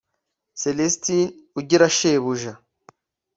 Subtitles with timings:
[0.61, 1.21] Celestin
[1.59, 2.51] Ugirashebuja